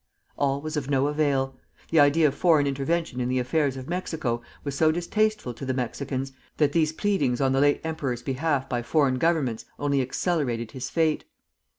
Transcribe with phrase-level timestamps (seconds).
[0.35, 1.59] All was of no avail.
[1.91, 5.75] The idea of foreign intervention in the affairs of Mexico was so distasteful to the
[5.75, 10.89] Mexicans that these pleadings on the late emperor's behalf by foreign Governments only accelerated his
[10.89, 11.25] fate.